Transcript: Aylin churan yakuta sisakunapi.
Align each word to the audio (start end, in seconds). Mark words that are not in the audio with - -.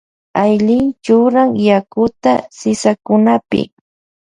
Aylin 0.43 0.85
churan 1.03 1.49
yakuta 1.67 2.31
sisakunapi. 2.57 3.61